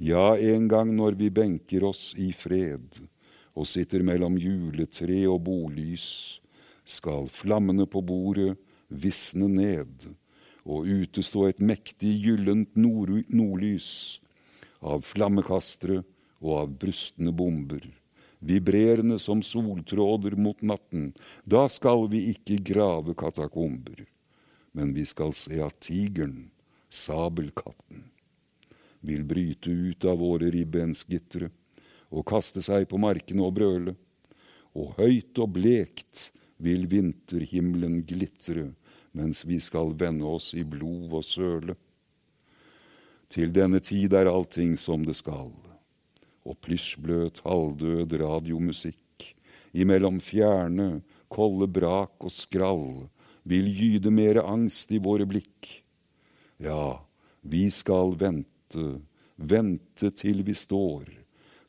Ja, 0.00 0.32
en 0.38 0.70
gang 0.70 0.94
når 0.96 1.18
vi 1.20 1.28
benker 1.28 1.84
oss 1.90 2.14
i 2.16 2.30
fred 2.32 3.02
og 3.60 3.68
sitter 3.68 4.00
mellom 4.06 4.38
juletre 4.40 5.20
og 5.28 5.42
bolys, 5.44 6.40
skal 6.88 7.28
flammene 7.28 7.84
på 7.86 8.00
bordet 8.02 8.54
visne 8.88 9.50
ned, 9.52 10.08
og 10.64 10.88
ute 10.88 11.22
stå 11.24 11.46
et 11.50 11.60
mektig 11.62 12.14
gyllent 12.24 12.72
nord 12.80 13.12
nordlys 13.28 14.20
av 14.80 15.04
flammekastere 15.04 16.00
og 16.40 16.54
av 16.56 16.72
brustne 16.82 17.32
bomber, 17.36 17.84
vibrerende 18.40 19.18
som 19.20 19.42
soltråder 19.44 20.38
mot 20.40 20.62
natten. 20.64 21.10
Da 21.44 21.66
skal 21.68 22.06
vi 22.12 22.30
ikke 22.32 22.62
grave 22.72 23.14
katakomber, 23.18 24.06
men 24.72 24.94
vi 24.96 25.04
skal 25.04 25.36
se 25.36 25.60
at 25.62 25.76
tigeren, 25.84 26.48
sabelkatten, 26.88 28.08
vil 29.04 29.22
bryte 29.28 29.70
ut 29.70 30.04
av 30.08 30.18
våre 30.20 30.48
ribbensgitre 30.52 31.52
og 32.10 32.26
kaste 32.26 32.62
seg 32.62 32.88
på 32.90 32.98
markene 33.00 33.46
og 33.46 33.54
brøle, 33.58 33.94
og 34.74 34.94
høyt 34.98 35.38
og 35.42 35.54
blekt 35.56 36.30
vil 36.60 36.86
vinterhimmelen 36.90 38.02
glitre 38.06 38.70
mens 39.16 39.42
vi 39.42 39.58
skal 39.62 39.94
vende 39.98 40.26
oss 40.26 40.52
i 40.54 40.62
blod 40.62 41.10
og 41.18 41.24
søle. 41.26 41.74
Til 43.30 43.52
denne 43.54 43.80
tid 43.82 44.14
er 44.14 44.30
allting 44.30 44.76
som 44.78 45.02
det 45.06 45.16
skal, 45.18 45.50
og 46.46 46.58
plysjbløt, 46.62 47.42
halvdød 47.46 48.14
radiomusikk 48.22 48.98
imellom 49.72 50.18
fjerne, 50.22 51.00
kolde 51.30 51.68
brak 51.70 52.24
og 52.26 52.32
skrall 52.34 53.06
vil 53.46 53.70
gyde 53.74 54.10
mere 54.14 54.42
angst 54.46 54.90
i 54.92 54.98
våre 55.02 55.26
blikk. 55.30 55.68
Ja, 56.60 56.98
vi 57.40 57.68
skal 57.72 58.16
vente, 58.20 59.00
vente 59.36 60.10
til 60.10 60.42
vi 60.46 60.54
står, 60.58 61.06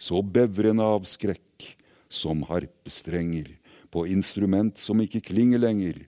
så 0.01 0.23
bevrende 0.25 0.85
av 0.97 1.05
skrekk 1.05 1.67
som 2.11 2.41
harpestrenger 2.49 3.53
på 3.93 4.07
instrument 4.09 4.81
som 4.81 5.01
ikke 5.03 5.21
klinger 5.29 5.61
lenger, 5.61 5.99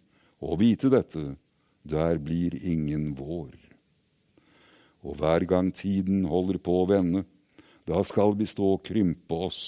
og 0.44 0.60
vite 0.64 0.90
dette, 0.92 1.36
der 1.86 2.18
blir 2.20 2.56
ingen 2.58 3.12
vår. 3.16 3.54
Og 5.04 5.20
hver 5.20 5.46
gang 5.48 5.70
tiden 5.76 6.24
holder 6.28 6.60
på 6.64 6.82
å 6.82 6.88
vende, 6.90 7.26
da 7.86 8.00
skal 8.08 8.34
vi 8.40 8.48
stå 8.48 8.76
og 8.78 8.86
krympe 8.88 9.42
oss 9.50 9.64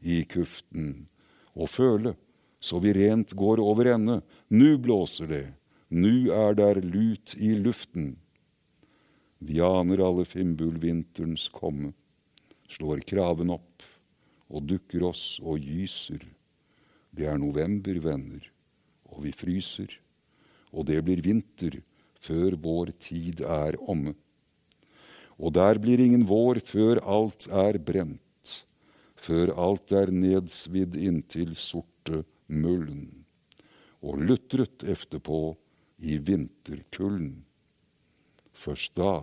i 0.00 0.22
kuften 0.28 1.06
og 1.58 1.68
føle 1.70 2.14
så 2.60 2.78
vi 2.78 2.92
rent 2.92 3.32
går 3.32 3.60
over 3.62 3.92
ende. 3.94 4.20
Nu 4.48 4.78
blåser 4.78 5.26
det, 5.26 5.46
nu 5.88 6.30
er 6.34 6.54
der 6.58 6.80
lut 6.82 7.34
i 7.38 7.54
luften. 7.54 8.16
Vi 9.38 9.60
aner 9.62 10.02
alle 10.02 10.24
fimbulvinterens 10.26 11.48
komme, 11.54 11.92
slår 12.68 13.04
kraven 13.08 13.54
opp 13.54 13.86
og 14.48 14.68
dukker 14.68 15.08
oss 15.10 15.38
og 15.44 15.60
gyser. 15.60 16.22
Det 17.10 17.26
er 17.28 17.40
november, 17.40 17.98
venner, 18.04 18.44
og 19.08 19.24
vi 19.24 19.32
fryser 19.34 19.96
og 20.72 20.88
det 20.88 21.00
blir 21.04 21.22
vinter 21.24 21.80
før 22.20 22.56
vår 22.60 22.92
tid 23.00 23.42
er 23.44 23.78
omme. 23.80 24.14
Og 25.38 25.54
der 25.54 25.78
blir 25.78 26.00
ingen 26.02 26.26
vår 26.28 26.60
før 26.66 27.00
alt 27.06 27.46
er 27.54 27.78
brent, 27.78 28.54
før 29.14 29.54
alt 29.54 29.94
er 29.94 30.12
nedsvidd 30.12 30.98
inntil 30.98 31.54
sorte 31.56 32.24
mulden, 32.48 33.24
og 34.02 34.18
lutret 34.22 34.82
efterpå 34.82 35.54
i 35.98 36.18
vinterkulden. 36.18 37.44
Først 38.52 38.96
da 38.98 39.22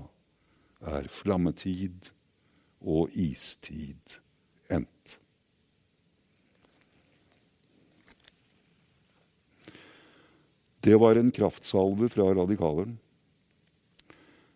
er 0.95 1.07
flammetid 1.11 2.11
og 2.85 3.13
istid 3.17 4.19
endt. 4.69 5.17
Det 10.85 10.93
var 11.01 11.17
en 11.17 11.31
kraftsalve 11.33 12.11
fra 12.13 12.29
Radikaleren. 12.37 12.97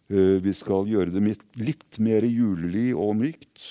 Eh, 0.09 0.38
vi 0.41 0.53
skal 0.53 0.86
gjøre 0.89 1.13
det 1.13 1.38
litt 1.57 1.98
mer 2.01 2.25
julelig 2.25 2.91
og 2.93 3.15
mykt. 3.17 3.63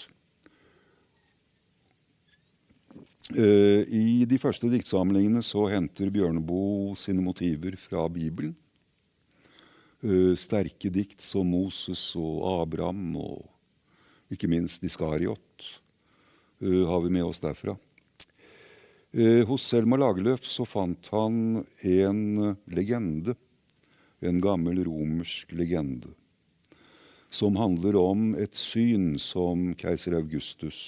Eh, 3.37 3.83
I 3.87 4.25
de 4.27 4.39
første 4.43 4.71
diktsamlingene 4.73 5.43
så 5.45 5.69
henter 5.71 6.11
Bjørneboe 6.11 6.97
sine 6.99 7.23
motiver 7.23 7.77
fra 7.79 8.07
Bibelen. 8.11 8.57
Eh, 10.03 10.35
sterke 10.39 10.91
dikt 10.95 11.23
som 11.23 11.47
Moses 11.51 12.11
og 12.19 12.43
Abraham 12.63 13.17
og 13.19 13.47
ikke 14.33 14.51
minst 14.51 14.85
Iskariot 14.85 15.69
har 16.61 17.01
vi 17.05 17.11
med 17.15 17.25
oss 17.25 17.41
derfra. 17.41 17.77
Uh, 19.15 19.45
hos 19.49 19.65
Selma 19.65 19.97
Lagerlöf 19.97 20.45
så 20.45 20.67
fant 20.69 21.09
han 21.15 21.63
en 21.81 22.57
legende, 22.69 23.37
en 24.21 24.41
gammel 24.43 24.83
romersk 24.85 25.55
legende, 25.57 26.11
som 27.31 27.57
handler 27.57 27.97
om 27.97 28.35
et 28.37 28.59
syn 28.59 29.15
som 29.23 29.71
keiser 29.79 30.19
Augustus 30.19 30.81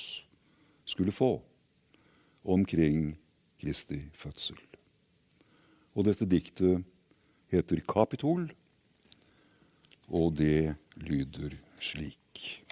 skulle 0.85 1.15
få 1.15 1.39
omkring 2.43 3.15
Kristi 3.61 4.03
fødsel. 4.17 4.59
Og 5.97 6.07
dette 6.09 6.29
diktet 6.29 6.85
heter 7.53 7.83
Kapitol, 7.89 8.49
og 10.11 10.35
det 10.39 10.75
lyder 11.01 11.57
slik. 11.83 12.65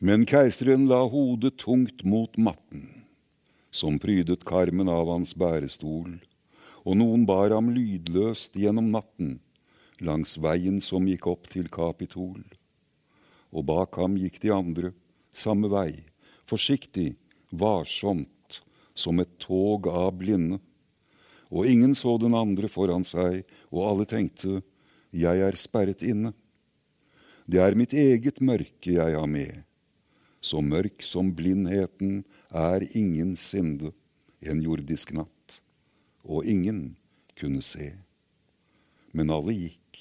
Men 0.00 0.22
keiseren 0.30 0.84
la 0.86 1.00
hodet 1.10 1.56
tungt 1.58 2.04
mot 2.06 2.36
matten, 2.38 2.84
som 3.74 3.96
prydet 3.98 4.44
karmen 4.46 4.86
av 4.86 5.10
hans 5.10 5.32
bærestol, 5.34 6.20
og 6.86 6.94
noen 7.00 7.24
bar 7.26 7.50
ham 7.50 7.72
lydløst 7.74 8.54
gjennom 8.54 8.92
natten 8.94 9.40
langs 9.98 10.36
veien 10.38 10.78
som 10.78 11.08
gikk 11.10 11.26
opp 11.26 11.50
til 11.50 11.66
Kapitol. 11.66 12.44
Og 13.50 13.66
bak 13.66 13.98
ham 13.98 14.14
gikk 14.14 14.38
de 14.44 14.54
andre, 14.54 14.94
samme 15.34 15.66
vei, 15.72 15.90
forsiktig, 16.46 17.16
varsomt, 17.50 18.62
som 18.94 19.18
et 19.18 19.34
tog 19.42 19.90
av 19.90 20.12
blinde. 20.20 20.60
Og 21.50 21.66
ingen 21.66 21.98
så 21.98 22.14
den 22.22 22.38
andre 22.38 22.70
foran 22.70 23.02
seg, 23.02 23.42
og 23.74 23.86
alle 23.90 24.06
tenkte, 24.06 24.60
jeg 25.10 25.42
er 25.42 25.58
sperret 25.58 26.06
inne. 26.06 26.36
Det 27.50 27.58
er 27.64 27.74
mitt 27.74 27.96
eget 27.96 28.38
mørke 28.38 28.94
jeg 28.94 29.18
har 29.18 29.26
med 29.26 29.64
så 30.40 30.62
mørk 30.62 31.02
som 31.02 31.32
blindheten 31.34 32.22
er 32.54 32.84
ingen 32.96 33.34
sinde 33.36 33.92
en 34.40 34.62
jordisk 34.62 35.12
natt, 35.16 35.58
og 36.22 36.46
ingen 36.46 36.96
kunne 37.38 37.62
se. 37.64 37.90
Men 39.12 39.32
alle 39.34 39.54
gikk, 39.56 40.00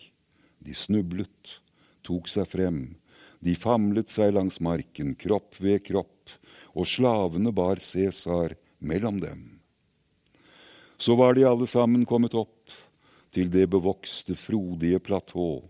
de 0.61 0.75
snublet, 0.77 1.57
tok 2.05 2.29
seg 2.29 2.47
frem, 2.49 2.81
de 3.41 3.53
famlet 3.57 4.11
seg 4.11 4.33
langs 4.35 4.59
marken, 4.63 5.13
kropp 5.17 5.57
ved 5.61 5.83
kropp, 5.87 6.33
og 6.77 6.87
slavene 6.89 7.53
bar 7.55 7.81
Cæsar 7.81 8.55
mellom 8.79 9.21
dem. 9.21 9.43
Så 10.97 11.15
var 11.17 11.37
de 11.37 11.45
alle 11.45 11.67
sammen 11.69 12.05
kommet 12.09 12.33
opp 12.37 12.73
til 13.33 13.49
det 13.53 13.67
bevokste, 13.69 14.37
frodige 14.37 14.99
platå, 15.03 15.61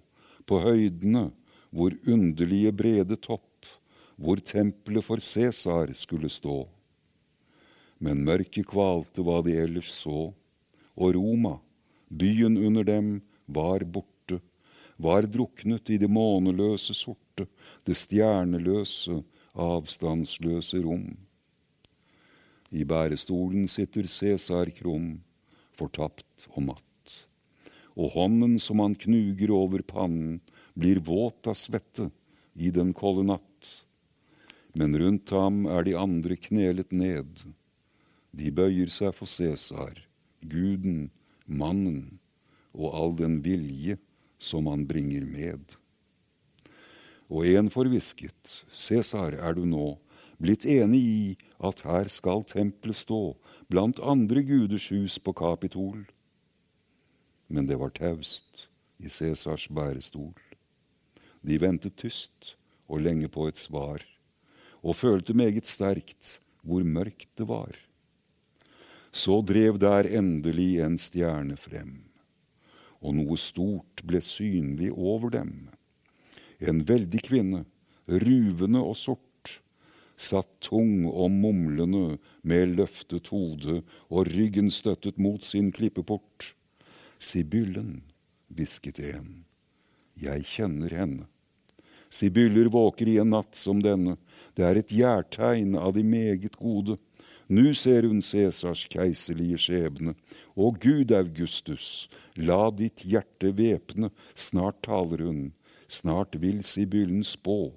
på 0.48 0.60
høydene 0.64 1.28
hvor 1.76 1.92
underlige 2.08 2.72
brede 2.72 3.18
topp 3.20 3.47
hvor 4.18 4.42
tempelet 4.42 5.06
for 5.06 5.22
Cæsar 5.22 5.94
skulle 5.94 6.30
stå. 6.30 6.66
Men 8.02 8.26
mørket 8.26 8.68
kvalte 8.70 9.24
hva 9.26 9.40
de 9.46 9.56
ellers 9.58 9.92
så, 10.02 10.32
og 10.98 11.14
Roma, 11.16 11.58
byen 12.10 12.58
under 12.58 12.86
dem, 12.86 13.10
var 13.46 13.86
borte, 13.86 14.42
var 14.98 15.30
druknet 15.30 15.90
i 15.94 16.00
det 16.02 16.10
måneløse 16.10 16.96
sorte, 16.98 17.46
det 17.86 17.96
stjerneløse, 17.98 19.22
avstandsløse 19.54 20.82
rom. 20.84 21.14
I 22.74 22.84
bærestolen 22.84 23.70
sitter 23.72 24.10
Cæsar 24.10 24.74
krum, 24.76 25.22
fortapt 25.78 26.50
og 26.56 26.64
matt, 26.72 27.14
og 27.98 28.14
hånden 28.18 28.58
som 28.62 28.82
han 28.82 28.98
knuger 28.98 29.54
over 29.54 29.86
pannen, 29.86 30.42
blir 30.78 31.00
våt 31.02 31.50
av 31.50 31.58
svette 31.58 32.10
i 32.58 32.70
den 32.74 32.92
kolde 32.98 33.24
natt 33.30 33.47
men 34.78 34.94
rundt 35.02 35.34
ham 35.34 35.66
er 35.66 35.86
de 35.88 35.96
andre 35.98 36.38
knelet 36.38 36.94
ned. 36.94 37.44
De 38.38 38.52
bøyer 38.54 38.92
seg 38.94 39.16
for 39.18 39.30
Cæsar, 39.30 40.04
guden, 40.46 41.10
mannen 41.48 42.20
og 42.78 42.94
all 42.94 43.16
den 43.18 43.40
vilje 43.42 43.98
som 44.38 44.68
han 44.70 44.86
bringer 44.86 45.26
med. 45.26 45.78
Og 47.28 47.48
en 47.50 47.72
forvisket, 47.74 48.66
Cæsar, 48.72 49.34
er 49.34 49.58
du 49.58 49.66
nå 49.66 49.96
blitt 50.38 50.68
enig 50.70 51.02
i 51.02 51.22
at 51.58 51.82
her 51.88 52.12
skal 52.14 52.46
tempelet 52.46 53.00
stå, 53.00 53.34
blant 53.72 54.00
andre 54.00 54.44
guders 54.46 54.92
hus 54.94 55.18
på 55.18 55.34
Kapitol? 55.34 56.06
Men 57.50 57.66
det 57.66 57.80
var 57.82 57.96
taust 57.98 58.68
i 59.02 59.10
Cæsars 59.10 59.66
bærestol. 59.74 60.38
De 61.42 61.58
ventet 61.62 61.98
tyst 61.98 62.54
og 62.88 63.02
lenge 63.02 63.28
på 63.32 63.48
et 63.50 63.58
svar, 63.58 64.04
og 64.84 64.98
følte 64.98 65.36
meget 65.38 65.70
sterkt 65.70 66.38
hvor 66.68 66.84
mørkt 66.84 67.30
det 67.40 67.48
var. 67.48 67.72
Så 69.12 69.40
drev 69.42 69.80
der 69.82 70.10
endelig 70.20 70.78
en 70.84 70.98
stjerne 71.00 71.56
frem, 71.58 72.04
og 73.02 73.16
noe 73.18 73.38
stort 73.40 74.04
ble 74.06 74.22
synlig 74.22 74.92
over 74.92 75.32
dem. 75.34 75.54
En 76.60 76.84
veldig 76.86 77.22
kvinne, 77.26 77.64
ruvende 78.08 78.84
og 78.84 78.98
sort, 79.00 79.24
satt 80.18 80.50
tung 80.66 81.06
og 81.08 81.32
mumlende 81.32 82.18
med 82.42 82.76
løftet 82.76 83.30
hode 83.30 83.82
og 84.10 84.30
ryggen 84.34 84.72
støttet 84.74 85.20
mot 85.22 85.46
sin 85.46 85.72
klippeport. 85.72 86.54
Sibyllen, 87.18 88.02
hvisket 88.50 89.00
en, 89.14 89.46
jeg 90.18 90.46
kjenner 90.50 90.94
henne. 90.94 91.26
Sibyller 92.10 92.70
våker 92.72 93.08
i 93.08 93.18
en 93.22 93.34
natt 93.36 93.56
som 93.58 93.82
denne, 93.84 94.16
det 94.56 94.66
er 94.66 94.80
et 94.80 94.94
gjærtegn 94.94 95.76
av 95.78 95.94
de 95.98 96.04
meget 96.08 96.56
gode. 96.58 96.98
Nu 97.48 97.74
ser 97.74 98.04
hun 98.04 98.20
Cæsars 98.22 98.88
keiserlige 98.92 99.60
skjebne. 99.68 100.16
Å 100.56 100.72
Gud 100.84 101.14
Augustus, 101.16 102.08
la 102.36 102.68
ditt 102.76 103.06
hjerte 103.08 103.54
væpne, 103.56 104.12
snart 104.36 104.82
taler 104.88 105.24
hun, 105.28 105.42
snart 105.88 106.36
vil 106.42 106.64
Sibyllen 106.68 107.24
spå, 107.24 107.72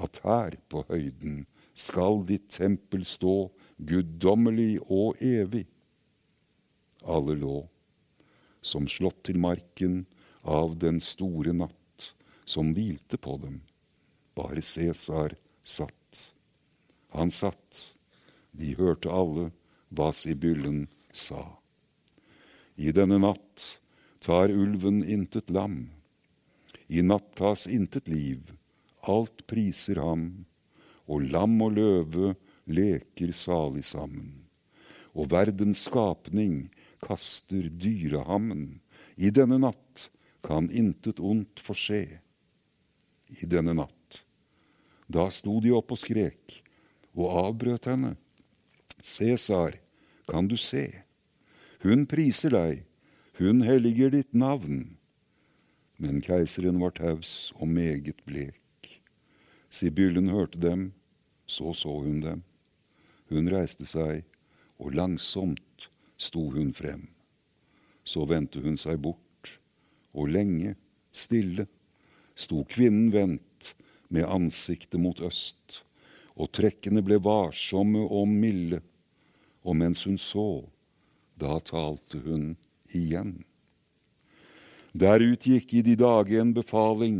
at 0.00 0.22
her 0.24 0.56
på 0.72 0.86
høyden 0.88 1.44
skal 1.74 2.22
ditt 2.28 2.48
tempel 2.54 3.04
stå, 3.04 3.50
guddommelig 3.76 4.78
og 4.86 5.20
evig. 5.20 5.66
Alle 7.04 7.36
lå, 7.36 7.60
som 8.64 8.88
slått 8.88 9.26
til 9.28 9.40
marken 9.42 10.04
av 10.44 10.78
den 10.80 11.00
store 11.02 11.52
natt, 11.52 11.76
som 12.44 12.74
hvilte 12.76 13.18
på 13.18 13.38
dem. 13.42 13.60
Bare 14.34 14.62
Cæsar 14.62 15.36
satt. 15.62 16.30
Han 17.14 17.30
satt 17.30 17.94
de 18.54 18.74
hørte 18.78 19.10
alle 19.10 19.50
hva 19.94 20.10
Sibyllen 20.14 20.86
sa. 21.10 21.42
I 22.78 22.94
denne 22.94 23.18
natt 23.22 23.66
tar 24.22 24.52
ulven 24.54 25.02
intet 25.02 25.50
lam. 25.50 25.90
I 26.86 27.02
natt 27.02 27.34
tas 27.38 27.66
intet 27.70 28.08
liv, 28.10 28.52
alt 29.00 29.44
priser 29.50 30.00
ham, 30.02 30.44
og 31.10 31.26
lam 31.34 31.56
og 31.64 31.76
løve 31.78 32.34
leker 32.70 33.32
salig 33.34 33.84
sammen. 33.86 34.44
Og 35.14 35.30
verdens 35.30 35.84
skapning 35.88 36.68
kaster 37.04 37.68
dyrehammen. 37.68 38.80
I 39.16 39.30
denne 39.34 39.60
natt 39.62 40.08
kan 40.44 40.70
intet 40.70 41.20
ondt 41.22 41.62
få 41.62 41.76
skje. 41.78 42.04
I 43.42 43.48
denne 43.50 43.74
natt. 43.76 44.24
Da 45.10 45.26
sto 45.32 45.58
de 45.60 45.72
opp 45.74 45.92
og 45.94 46.00
skrek, 46.00 46.60
og 47.14 47.32
avbrøt 47.44 47.90
henne 47.90 48.14
Cæsar, 49.04 49.76
kan 50.26 50.48
du 50.48 50.56
se? 50.56 50.86
Hun 51.84 52.06
priser 52.08 52.54
deg, 52.54 52.84
hun 53.36 53.60
helliger 53.66 54.14
ditt 54.14 54.32
navn. 54.32 54.94
Men 56.00 56.22
keiseren 56.24 56.80
var 56.80 56.94
taus 56.96 57.52
og 57.58 57.68
meget 57.68 58.22
blek. 58.24 58.94
Sibyllen 59.68 60.30
hørte 60.32 60.58
dem, 60.62 60.92
så 61.46 61.74
så 61.76 61.92
hun 62.00 62.22
dem. 62.24 62.42
Hun 63.28 63.50
reiste 63.52 63.84
seg, 63.86 64.24
og 64.80 64.96
langsomt 64.96 65.90
sto 66.16 66.46
hun 66.54 66.72
frem. 66.72 67.08
Så 68.04 68.24
vendte 68.28 68.62
hun 68.64 68.80
seg 68.80 69.02
bort, 69.04 69.58
og 70.16 70.32
lenge, 70.32 70.76
stille, 71.12 71.66
sto 72.34 72.64
kvinnen 72.68 73.10
vendt 73.14 73.74
med 74.08 74.28
ansiktet 74.28 75.00
mot 75.00 75.20
øst, 75.24 75.82
og 76.34 76.50
trekkene 76.54 77.02
ble 77.04 77.20
varsomme 77.22 78.02
og 78.04 78.28
milde 78.28 78.82
og 79.64 79.76
mens 79.80 80.04
hun 80.06 80.20
så, 80.20 80.64
da 81.40 81.56
talte 81.64 82.20
hun 82.24 82.52
igjen. 82.92 83.40
Der 84.94 85.24
utgikk 85.24 85.72
i 85.74 85.82
de 85.82 85.96
dager 85.98 86.42
en 86.42 86.52
befaling, 86.54 87.18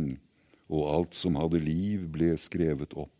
og 0.71 0.85
alt 0.93 1.17
som 1.17 1.35
hadde 1.37 1.59
liv, 1.61 2.05
ble 2.13 2.33
skrevet 2.39 2.93
opp. 2.95 3.11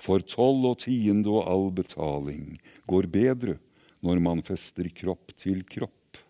For 0.00 0.22
toll 0.24 0.64
og 0.64 0.78
tiende 0.86 1.28
og 1.28 1.44
all 1.50 1.68
betaling 1.76 2.54
går 2.88 3.10
bedre 3.12 3.58
når 4.00 4.22
man 4.24 4.40
fester 4.46 4.88
kropp 4.96 5.34
til 5.36 5.60
kropp. 5.68 6.22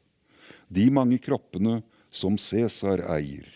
De 0.67 0.89
mange 0.91 1.21
kroppene 1.23 1.79
som 2.11 2.35
Cæsar 2.35 3.05
eier. 3.15 3.47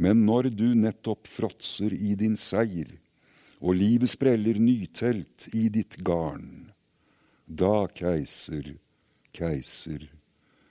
Men 0.00 0.24
når 0.24 0.48
du 0.56 0.70
nettopp 0.72 1.28
fråtser 1.28 1.92
i 1.92 2.14
din 2.16 2.38
seier, 2.40 2.88
og 3.60 3.76
livet 3.76 4.08
spreller 4.08 4.56
nytelt 4.56 5.50
i 5.52 5.66
ditt 5.68 5.98
garn, 6.06 6.70
da, 7.44 7.84
keiser, 7.92 8.78
keiser, 9.36 10.06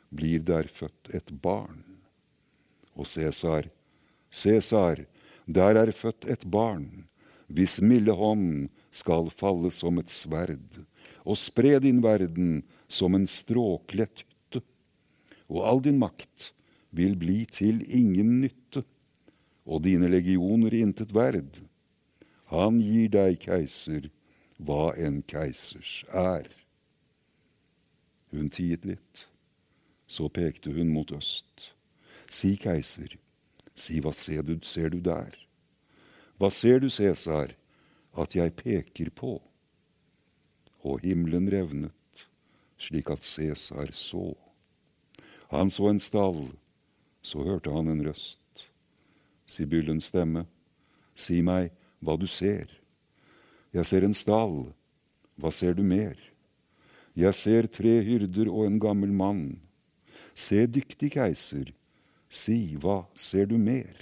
blir 0.10 0.42
der 0.42 0.66
født 0.74 1.14
et 1.14 1.30
barn. 1.44 1.84
Og 2.98 3.06
Cæsar, 3.06 3.70
Cæsar, 4.34 5.06
der 5.46 5.78
er 5.78 5.94
født 5.94 6.26
et 6.26 6.48
barn, 6.50 7.06
hvis 7.50 7.80
milde 7.86 8.14
hånd 8.18 8.70
skal 8.90 9.30
falle 9.30 9.70
som 9.74 10.02
et 10.02 10.10
sverd, 10.10 10.82
og 11.22 11.38
spre 11.38 11.78
din 11.84 12.02
verden 12.02 12.64
som 12.90 13.14
en 13.14 13.30
stråklett 13.30 14.26
hytte, 14.26 14.66
og 15.50 15.66
all 15.70 15.86
din 15.86 16.02
makt 16.02 16.52
vil 16.90 17.14
bli 17.20 17.44
til 17.46 17.84
ingen 17.86 18.40
nytte, 18.42 18.86
og 19.70 19.84
dine 19.86 20.10
legioner 20.10 20.74
intet 20.74 21.14
verd. 21.14 21.62
Han 22.50 22.80
gir 22.82 23.12
deg, 23.14 23.38
keiser, 23.44 24.10
hva 24.58 24.96
en 24.98 25.22
keisers 25.30 26.02
er. 26.10 26.50
Hun 28.34 28.50
tiet 28.50 28.88
litt. 28.90 29.28
Så 30.10 30.26
pekte 30.34 30.74
hun 30.74 30.90
mot 30.90 31.12
øst. 31.14 31.70
Si, 32.30 32.56
keiser, 32.58 33.14
si 33.78 34.00
hva 34.02 34.14
ser 34.14 34.42
du, 34.46 34.56
ser 34.66 34.90
du 34.94 34.98
der? 35.06 35.38
Hva 36.42 36.50
ser 36.54 36.82
du, 36.82 36.90
Cæsar, 36.90 37.54
at 38.18 38.36
jeg 38.36 38.56
peker 38.58 39.10
på? 39.14 39.38
Og 40.82 41.02
himmelen 41.04 41.50
revnet, 41.52 42.26
slik 42.80 43.12
at 43.14 43.26
Cæsar 43.26 43.94
så. 43.94 44.34
Han 45.54 45.70
så 45.70 45.90
en 45.90 46.02
stall, 46.02 46.46
så 47.22 47.44
hørte 47.46 47.74
han 47.74 47.92
en 47.92 48.06
røst. 48.08 48.42
Sibyllens 49.50 50.12
stemme, 50.12 50.46
si 51.18 51.42
meg 51.42 51.72
hva 52.06 52.16
du 52.20 52.28
ser. 52.30 52.70
Jeg 53.74 53.86
ser 53.90 54.06
en 54.06 54.14
stall, 54.14 54.70
hva 55.40 55.52
ser 55.54 55.74
du 55.78 55.82
mer? 55.86 56.18
Jeg 57.18 57.34
ser 57.36 57.68
tre 57.74 58.00
hyrder 58.06 58.50
og 58.52 58.68
en 58.68 58.78
gammel 58.82 59.12
mann. 59.12 59.44
Se, 60.38 60.64
dyktig 60.70 61.14
keiser, 61.18 61.74
si, 62.30 62.78
hva 62.80 63.04
ser 63.18 63.50
du 63.50 63.58
mer? 63.58 63.96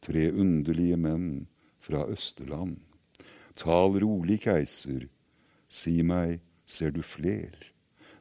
Tre 0.00 0.30
underlige 0.32 0.96
menn 0.96 1.46
fra 1.84 2.06
Østerland. 2.08 2.78
Tal 3.60 3.98
rolig, 4.00 4.40
keiser, 4.46 5.04
si 5.68 6.00
meg, 6.06 6.40
ser 6.64 6.94
du 6.96 7.02
fler? 7.04 7.52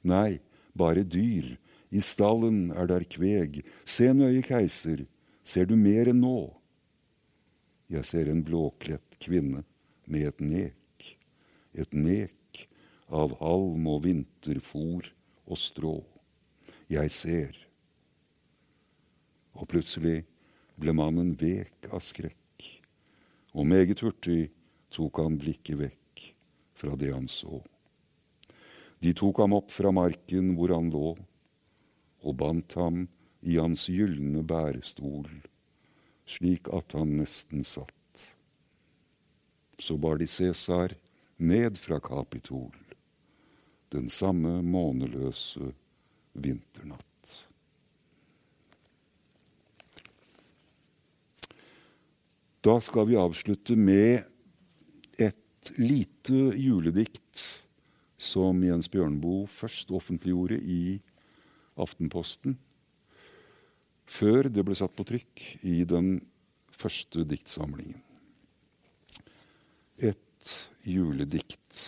Nei, 0.04 0.42
bare 0.76 1.06
dyr, 1.08 1.56
i 1.90 2.02
stallen 2.04 2.70
er 2.76 2.90
der 2.92 3.06
kveg. 3.08 3.62
Se 3.88 4.12
nøye, 4.14 4.44
keiser, 4.46 5.06
ser 5.44 5.70
du 5.70 5.76
mer 5.80 6.10
enn 6.12 6.22
nå? 6.24 6.38
Jeg 7.90 8.06
ser 8.06 8.30
en 8.30 8.44
blåkledt 8.46 9.18
kvinne 9.24 9.64
med 10.10 10.28
et 10.30 10.42
nek, 10.44 11.08
et 11.74 11.94
nek 11.94 12.66
av 13.10 13.34
halm 13.40 13.88
og 13.90 14.04
vinterfòr 14.06 15.10
og 15.50 15.58
strå. 15.58 15.96
Jeg 16.90 17.10
ser. 17.14 17.58
Og 19.58 19.66
plutselig 19.70 20.24
ble 20.80 20.94
mannen 20.96 21.34
vek 21.38 21.90
av 21.92 22.04
skrekk, 22.06 22.68
og 23.58 23.68
meget 23.68 24.06
hurtig 24.06 24.52
tok 24.94 25.22
han 25.22 25.38
blikket 25.42 25.80
vekk 25.82 26.30
fra 26.78 26.96
det 27.00 27.12
han 27.14 27.28
så. 27.30 27.60
De 29.00 29.14
tok 29.16 29.42
ham 29.42 29.56
opp 29.58 29.72
fra 29.72 29.92
marken 29.96 30.54
hvor 30.58 30.74
han 30.76 30.92
lå, 30.94 31.14
og 32.20 32.36
bandt 32.40 32.76
ham 32.80 33.08
i 33.42 33.56
hans 33.60 33.88
gylne 33.92 34.44
bærestol, 34.44 35.30
slik 36.30 36.68
at 36.76 36.96
han 36.98 37.16
nesten 37.22 37.64
satt. 37.64 37.96
Så 39.80 39.96
bar 39.98 40.20
de 40.20 40.28
Cæsar 40.28 40.94
ned 41.38 41.80
fra 41.80 42.00
Kapitol 42.04 42.76
den 43.90 44.10
samme 44.10 44.60
måneløse 44.62 45.72
vinternatt. 46.34 47.06
Da 52.60 52.76
skal 52.84 53.08
vi 53.08 53.16
avslutte 53.18 53.78
med 53.80 54.26
et 55.18 55.72
lite 55.80 56.52
juledikt 56.60 57.46
som 58.20 58.60
Jens 58.66 58.90
Bjørnboe 58.92 59.48
først 59.48 59.94
offentliggjorde 59.96 60.60
i 60.60 61.00
Aftenposten, 61.80 62.58
før 64.10 64.50
det 64.50 64.66
ble 64.66 64.78
satt 64.78 64.96
på 64.98 65.06
trykk 65.08 65.46
i 65.70 65.84
den 65.88 66.18
første 66.74 67.26
diktsamlingen. 67.28 68.02
Et 70.00 70.54
juledikt. 70.88 71.84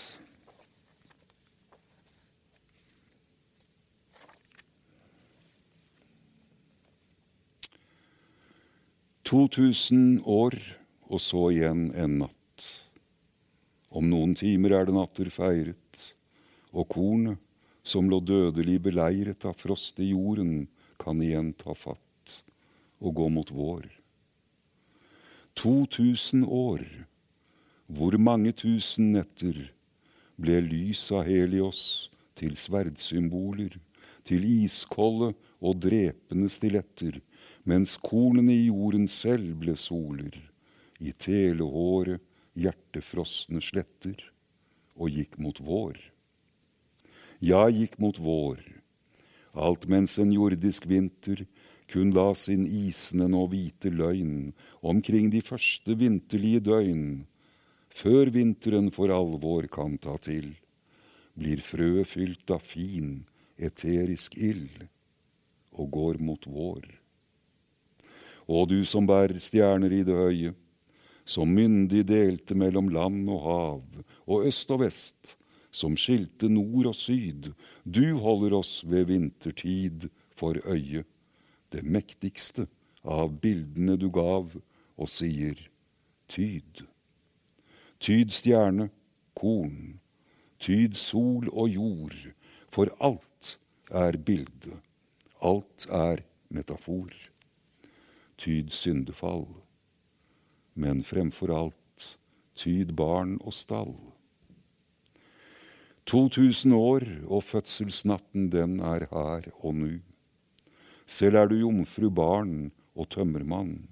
2000 9.31 10.25
år, 10.27 10.57
og 11.07 11.21
så 11.23 11.45
igjen 11.53 11.85
en 11.95 12.17
natt. 12.25 12.63
Om 13.95 14.09
noen 14.11 14.33
timer 14.35 14.73
er 14.75 14.89
det 14.89 14.95
natter 14.97 15.29
feiret, 15.31 16.01
og 16.75 16.89
kornet, 16.91 17.39
som 17.81 18.11
lå 18.11 18.19
dødelig 18.19 18.75
beleiret 18.89 19.47
av 19.47 19.55
frost 19.55 20.03
i 20.03 20.09
jorden, 20.11 20.67
kan 20.99 21.23
igjen 21.23 21.53
ta 21.55 21.71
fatt 21.71 22.10
og 23.01 23.15
gå 23.17 23.27
mot 23.33 23.51
vår. 23.51 23.89
2000 25.59 26.45
år, 26.45 26.85
hvor 27.91 28.15
mange 28.17 28.53
tusen 28.55 29.11
netter 29.17 29.57
ble 30.39 30.61
lys 30.63 31.03
av 31.11 31.25
Helios 31.27 31.81
til 32.39 32.55
sverdsymboler, 32.55 33.75
til 34.23 34.45
iskolde 34.45 35.33
og 35.59 35.81
drepende 35.83 36.49
stiletter, 36.49 37.19
mens 37.67 37.97
kornene 38.01 38.53
i 38.55 38.67
jorden 38.69 39.07
selv 39.11 39.57
ble 39.61 39.75
soler, 39.77 40.37
i 41.01 41.11
telehåret 41.11 42.21
hjertefrosne 42.57 43.61
sletter, 43.63 44.17
og 44.95 45.11
gikk 45.11 45.37
mot 45.41 45.57
vår. 45.63 45.97
Ja, 47.41 47.65
gikk 47.73 47.97
mot 48.01 48.19
vår, 48.21 48.61
alt 49.57 49.87
mens 49.89 50.17
en 50.21 50.31
jordisk 50.31 50.85
vinter 50.87 51.43
kun 51.91 52.13
la 52.15 52.29
sin 52.37 52.63
isende 52.65 53.27
nå 53.31 53.43
hvite 53.51 53.91
løgn 53.91 54.53
omkring 54.81 55.29
de 55.33 55.41
første 55.43 55.95
vinterlige 55.99 56.63
døgn, 56.69 57.03
før 57.91 58.31
vinteren 58.31 58.87
for 58.95 59.11
alvor 59.11 59.67
kan 59.71 59.97
ta 59.99 60.15
til, 60.23 60.53
blir 61.35 61.59
frøet 61.63 62.07
fylt 62.07 62.51
av 62.55 62.63
fin, 62.63 63.25
eterisk 63.59 64.37
ild 64.39 64.87
og 65.71 65.91
går 65.91 66.19
mot 66.23 66.47
vår. 66.47 66.87
Og 68.51 68.67
du 68.71 68.81
som 68.87 69.07
bærer 69.07 69.39
stjerner 69.39 69.91
i 69.93 70.03
det 70.07 70.15
høye, 70.15 70.55
som 71.27 71.51
myndig 71.53 72.03
delte 72.09 72.57
mellom 72.57 72.89
land 72.91 73.29
og 73.29 73.45
hav 73.45 73.83
og 74.25 74.47
øst 74.49 74.71
og 74.73 74.81
vest, 74.83 75.35
som 75.71 75.95
skilte 75.95 76.49
nord 76.51 76.89
og 76.91 76.97
syd, 76.97 77.51
du 77.85 78.17
holder 78.19 78.57
oss 78.57 78.81
ved 78.83 79.07
vintertid 79.11 80.09
for 80.35 80.57
øye, 80.67 81.05
det 81.71 81.83
mektigste 81.83 82.67
av 83.03 83.33
bildene 83.43 83.97
du 83.97 84.09
gav, 84.13 84.53
og 85.01 85.09
sier 85.09 85.57
tyd. 86.29 86.83
Tyd 88.01 88.33
stjerne, 88.35 88.89
korn, 89.37 89.97
tyd 90.61 90.97
sol 90.99 91.49
og 91.49 91.73
jord, 91.73 92.17
for 92.71 92.93
alt 93.01 93.55
er 93.89 94.17
bilde, 94.21 94.77
alt 95.41 95.87
er 95.89 96.23
metafor 96.53 97.09
tyd 98.41 98.71
syndefall, 98.73 99.45
men 100.73 101.03
fremfor 101.05 101.51
alt 101.53 102.07
tyd 102.57 102.95
barn 102.97 103.37
og 103.45 103.53
stall. 103.53 103.93
2000 106.09 106.73
år, 106.73 107.05
og 107.29 107.43
fødselsnatten 107.45 108.49
den 108.51 108.79
er 108.79 109.05
her 109.11 109.51
og 109.61 109.75
nu. 109.77 109.91
Selv 111.05 111.39
er 111.41 111.49
du 111.49 111.57
jomfru, 111.59 112.09
barn 112.09 112.71
og 112.95 113.09
tømmermann, 113.13 113.87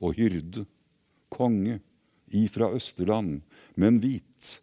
og 0.00 0.14
hyrde, 0.18 0.66
konge, 1.32 1.80
ifra 2.28 2.70
Østerland, 2.76 3.40
men 3.74 4.00
vit 4.02 4.58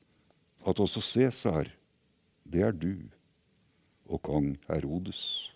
at 0.65 0.79
også 0.79 1.01
Cæsar, 1.01 1.69
det 2.45 2.61
er 2.61 2.71
du, 2.71 2.95
og 4.05 4.21
kong 4.21 4.53
Herodes. 4.67 5.51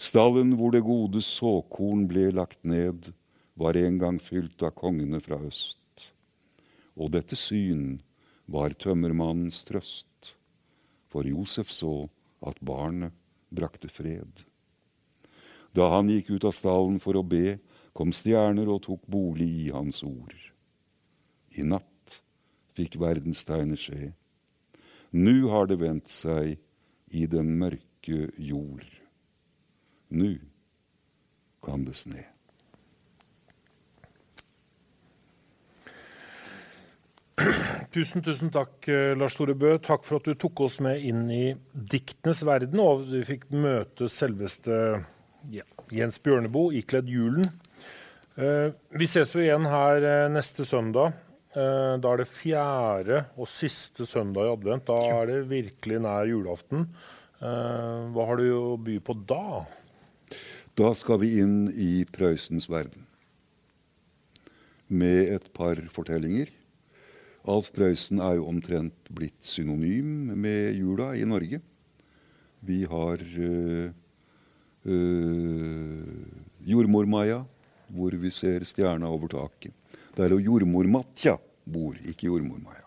Stallen 0.00 0.54
hvor 0.56 0.72
det 0.72 0.84
gode 0.86 1.20
såkorn 1.24 2.06
ble 2.08 2.30
lagt 2.32 2.62
ned, 2.64 3.10
var 3.58 3.76
en 3.76 3.98
gang 4.00 4.20
fylt 4.22 4.62
av 4.64 4.72
kongene 4.78 5.20
fra 5.20 5.36
øst. 5.44 5.76
Og 6.96 7.12
dette 7.12 7.36
syn 7.36 8.00
var 8.50 8.72
tømmermannens 8.80 9.60
trøst, 9.68 10.32
for 11.10 11.26
Josef 11.26 11.72
så 11.74 12.08
at 12.46 12.56
barnet 12.64 13.12
brakte 13.50 13.90
fred. 13.92 14.44
Da 15.76 15.90
han 15.94 16.10
gikk 16.10 16.32
ut 16.34 16.46
av 16.48 16.54
stallen 16.56 16.98
for 17.02 17.18
å 17.18 17.26
be, 17.26 17.58
kom 17.94 18.14
stjerner 18.14 18.70
og 18.70 18.82
tok 18.86 19.04
bolig 19.10 19.48
i 19.66 19.68
hans 19.74 20.02
ord. 20.06 20.34
I 21.58 21.66
natt 21.66 22.20
fikk 22.78 22.96
verdenstegnet 23.02 23.82
skje. 23.82 24.12
Nu 25.10 25.50
har 25.50 25.66
det 25.66 25.80
vendt 25.82 26.10
seg 26.10 26.56
i 27.10 27.26
den 27.26 27.56
mørke 27.58 28.30
jord. 28.38 28.86
Nå 30.10 30.34
kan 31.62 31.84
det 31.86 31.96
sne. 31.98 32.24
Tusen, 37.90 38.22
tusen 38.22 38.52
takk, 38.54 38.86
eh, 38.86 39.16
Lars 39.18 39.34
Tore 39.34 39.56
Bø. 39.58 39.72
Takk 39.82 40.04
for 40.06 40.20
at 40.20 40.28
du 40.28 40.36
tok 40.38 40.60
oss 40.62 40.76
med 40.78 41.02
inn 41.02 41.24
i 41.34 41.56
diktenes 41.74 42.44
verden, 42.46 42.78
og 42.78 43.02
vi 43.10 43.24
fikk 43.26 43.48
møte 43.50 44.06
selveste 44.06 44.76
ja, 45.50 45.64
Jens 45.90 46.20
Bjørneboe 46.22 46.76
ikledd 46.78 47.10
julen. 47.10 47.48
Eh, 48.38 48.70
vi 48.94 49.08
ses 49.10 49.34
jo 49.34 49.42
igjen 49.42 49.66
her 49.66 50.06
eh, 50.06 50.28
neste 50.30 50.62
søndag. 50.68 51.16
Eh, 51.50 51.96
da 51.98 52.12
er 52.12 52.22
det 52.22 52.28
fjerde 52.30 53.24
og 53.34 53.50
siste 53.50 54.06
søndag 54.06 54.46
i 54.46 54.54
advent. 54.54 54.86
Da 54.86 55.00
er 55.16 55.26
det 55.32 55.40
virkelig 55.50 55.98
nær 56.06 56.30
julaften. 56.30 56.86
Eh, 57.42 58.06
hva 58.14 58.28
har 58.30 58.38
du 58.38 58.46
å 58.54 58.78
by 58.78 59.00
på 59.02 59.18
da? 59.26 59.64
Da 60.78 60.94
skal 60.94 61.24
vi 61.24 61.40
inn 61.42 61.66
i 61.74 62.06
Prøysens 62.06 62.70
verden 62.70 63.02
med 64.86 65.34
et 65.34 65.50
par 65.58 65.82
fortellinger. 65.90 66.54
Alf 67.48 67.70
Prøysen 67.72 68.20
er 68.20 68.36
jo 68.36 68.48
omtrent 68.50 69.08
blitt 69.08 69.38
synonym 69.46 70.34
med 70.36 70.76
jula 70.76 71.14
i 71.16 71.24
Norge. 71.24 71.60
Vi 72.60 72.82
har 72.84 73.22
øh, 73.24 73.88
øh, 74.84 76.04
Jordmor-Maja, 76.60 77.40
hvor 77.88 78.12
vi 78.20 78.30
ser 78.30 78.64
stjerna 78.68 79.08
over 79.08 79.32
taket. 79.32 79.72
Der 80.16 80.28
er 80.28 80.36
jordmor-Matja 80.36 81.38
bor, 81.64 81.96
ikke 82.04 82.28
jordmor-Maja. 82.28 82.84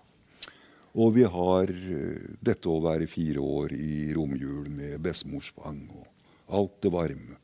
Og 0.93 1.15
vi 1.15 1.25
har 1.25 1.73
øh, 1.73 2.37
dette 2.45 2.69
å 2.69 2.77
være 2.83 3.09
fire 3.09 3.41
år 3.41 3.73
i 3.73 4.13
romjul 4.13 4.69
med 4.69 4.99
bestemorspang 5.01 5.87
og 5.89 6.05
alt 6.53 6.77
det 6.85 6.93
varme. 6.93 7.39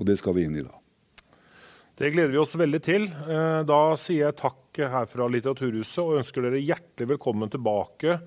Og 0.00 0.08
det 0.08 0.16
skal 0.16 0.38
vi 0.38 0.48
inn 0.48 0.56
i 0.56 0.64
da. 0.64 0.72
Det 2.00 2.14
gleder 2.14 2.32
vi 2.32 2.40
oss 2.40 2.56
veldig 2.56 2.80
til. 2.80 3.02
Eh, 3.28 3.60
da 3.68 3.80
sier 4.00 4.30
jeg 4.30 4.38
takk 4.40 4.59
her 4.78 5.08
fra 5.10 5.26
Litteraturhuset 5.26 6.02
og 6.04 6.20
ønsker 6.20 6.46
dere 6.46 6.62
hjertelig 6.62 7.16
velkommen 7.16 7.50
tilbake 7.50 8.20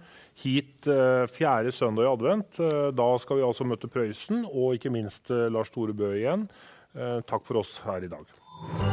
hit 0.44 0.90
eh, 0.92 1.24
fjerde 1.32 1.72
søndag 1.72 2.08
i 2.08 2.12
advent. 2.12 2.60
Eh, 2.60 2.90
da 2.96 3.10
skal 3.22 3.40
vi 3.40 3.48
altså 3.48 3.68
møte 3.68 3.92
Prøysen 3.92 4.44
og 4.50 4.76
ikke 4.78 4.92
minst 4.94 5.32
Lars 5.32 5.72
Tore 5.74 5.96
Bø 5.96 6.12
igjen. 6.18 6.50
Takk 6.94 7.48
for 7.48 7.64
oss 7.64 7.80
her 7.88 8.06
i 8.06 8.12
dag. 8.12 8.93